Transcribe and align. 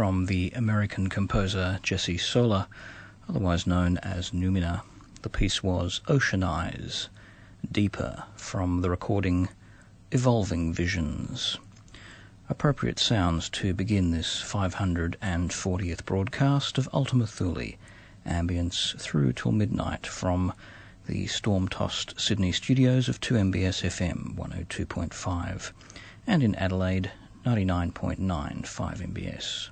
from 0.00 0.24
the 0.24 0.50
American 0.56 1.10
composer 1.10 1.78
Jesse 1.82 2.16
Sola, 2.16 2.66
otherwise 3.28 3.66
known 3.66 3.98
as 3.98 4.30
Numina. 4.30 4.80
The 5.20 5.28
piece 5.28 5.62
was 5.62 6.00
Ocean 6.08 6.42
Eyes, 6.42 7.10
Deeper, 7.70 8.24
from 8.34 8.80
the 8.80 8.88
recording 8.88 9.50
Evolving 10.10 10.72
Visions. 10.72 11.58
Appropriate 12.48 12.98
sounds 12.98 13.50
to 13.50 13.74
begin 13.74 14.10
this 14.10 14.42
540th 14.42 16.06
broadcast 16.06 16.78
of 16.78 16.88
Ultima 16.94 17.26
Thule, 17.26 17.74
ambience 18.26 18.98
through 18.98 19.34
till 19.34 19.52
midnight 19.52 20.06
from 20.06 20.54
the 21.06 21.26
storm-tossed 21.26 22.18
Sydney 22.18 22.52
studios 22.52 23.10
of 23.10 23.20
2MBS 23.20 23.84
FM 23.84 24.34
102.5 24.34 25.72
and 26.26 26.42
in 26.42 26.54
Adelaide 26.54 27.10
99.9 27.44 28.16
5MBS. 28.62 29.68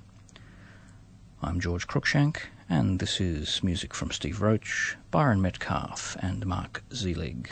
I'm 1.41 1.61
George 1.61 1.87
Cruikshank, 1.87 2.37
and 2.69 2.99
this 2.99 3.21
is 3.21 3.63
music 3.63 3.93
from 3.93 4.11
Steve 4.11 4.41
Roach, 4.41 4.97
Byron 5.09 5.41
Metcalf, 5.41 6.17
and 6.19 6.45
Mark 6.45 6.83
Seelig. 6.89 7.51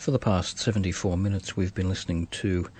For 0.00 0.12
the 0.12 0.18
past 0.18 0.58
74 0.58 1.18
minutes, 1.18 1.58
we've 1.58 1.74
been 1.74 1.90
listening 1.90 2.26
to 2.28 2.70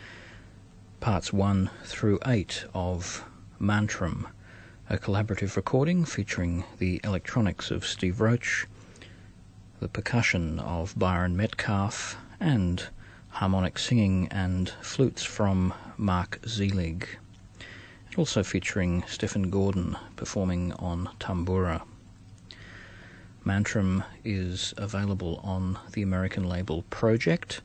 parts 1.01 1.35
1 1.35 1.69
through 1.85 2.19
8 2.25 2.65
of 2.73 3.23
Mantram, 3.61 4.25
a 4.89 4.97
collaborative 4.97 5.55
recording 5.55 6.07
featuring 6.07 6.65
the 6.79 6.99
electronics 7.05 7.71
of 7.71 7.85
Steve 7.85 8.23
Roach, 8.23 8.67
the 9.81 9.89
percussion 9.89 10.61
of 10.61 10.99
Byron 10.99 11.37
Metcalf, 11.37 12.17
and 12.41 12.85
harmonic 13.29 13.79
singing 13.79 14.27
and 14.29 14.71
flutes 14.81 15.23
from 15.23 15.75
Mark 15.99 16.41
Seelig, 16.47 17.05
and 17.59 18.17
also 18.17 18.43
featuring 18.43 19.05
Stephen 19.07 19.51
Gordon 19.51 19.99
performing 20.17 20.73
on 20.79 21.11
tambura. 21.21 21.83
Mantram 23.51 24.05
is 24.25 24.73
available 24.77 25.41
on 25.43 25.77
the 25.95 26.03
American 26.03 26.49
label 26.49 26.85
Projekt, 26.89 27.59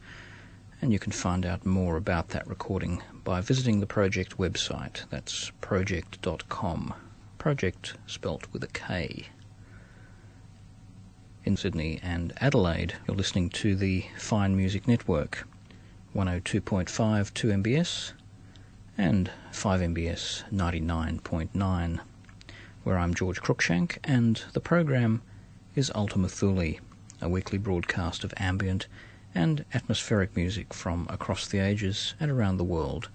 and 0.81 0.91
you 0.91 0.97
can 0.97 1.11
find 1.11 1.45
out 1.45 1.63
more 1.63 1.95
about 1.95 2.29
that 2.29 2.47
recording 2.47 3.03
by 3.23 3.39
visiting 3.39 3.79
the 3.79 3.85
Projekt 3.85 4.37
website. 4.37 5.07
That's 5.11 5.51
projekt.com. 5.61 6.95
Projekt 7.37 7.93
spelt 8.07 8.51
with 8.51 8.63
a 8.63 8.67
K. 8.67 9.27
In 11.43 11.55
Sydney 11.55 11.99
and 12.01 12.33
Adelaide, 12.41 12.95
you're 13.07 13.15
listening 13.15 13.51
to 13.51 13.75
the 13.75 14.05
Fine 14.17 14.57
Music 14.57 14.87
Network, 14.87 15.47
102.5 16.15 16.87
2MBS 16.89 18.13
and 18.97 19.29
5MBS 19.51 20.51
99.9, 20.51 21.99
where 22.83 22.97
I'm 22.97 23.13
George 23.13 23.39
Cruikshank, 23.39 23.99
and 24.03 24.41
the 24.53 24.59
program 24.59 25.21
is 25.75 25.91
Ultima 25.93 26.29
Thule, 26.29 26.75
a 27.21 27.27
weekly 27.27 27.57
broadcast 27.57 28.23
of 28.23 28.33
ambient 28.37 28.87
and 29.33 29.65
atmospheric 29.73 30.33
music 30.33 30.73
from 30.73 31.05
across 31.09 31.47
the 31.47 31.59
ages 31.59 32.13
and 32.17 32.31
around 32.31 32.55
the 32.55 32.63
world, 32.63 33.09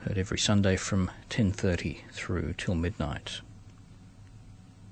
heard 0.00 0.18
every 0.18 0.38
Sunday 0.38 0.76
from 0.76 1.10
10.30 1.30 2.00
through 2.12 2.52
till 2.58 2.74
midnight. 2.74 3.40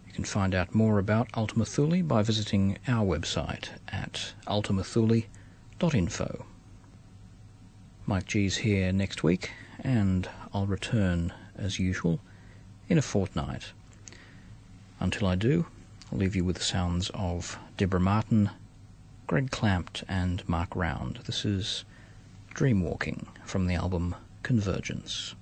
You 0.06 0.14
can 0.14 0.24
find 0.24 0.54
out 0.54 0.74
more 0.74 0.98
about 0.98 1.28
Ultima 1.36 1.66
Thule 1.66 2.02
by 2.02 2.22
visiting 2.22 2.78
our 2.88 3.04
website 3.04 3.68
at 3.88 4.32
ultimathule.info. 4.46 6.46
Mike 8.06 8.26
G's 8.26 8.56
here 8.56 8.92
next 8.92 9.22
week, 9.22 9.50
and 9.78 10.26
I'll 10.54 10.66
return 10.66 11.34
as 11.54 11.78
usual 11.78 12.20
in 12.88 12.96
a 12.96 13.02
fortnight. 13.02 13.72
Until 15.00 15.26
I 15.26 15.34
do, 15.34 15.66
I'll 16.14 16.20
leave 16.20 16.36
you 16.36 16.44
with 16.44 16.58
the 16.58 16.62
sounds 16.62 17.10
of 17.12 17.58
Deborah 17.76 17.98
Martin, 17.98 18.50
Greg 19.26 19.50
Klamt, 19.50 20.04
and 20.08 20.48
Mark 20.48 20.76
Round. 20.76 21.18
This 21.26 21.44
is 21.44 21.84
Dreamwalking 22.54 23.26
from 23.44 23.66
the 23.66 23.74
album 23.74 24.14
Convergence. 24.44 25.34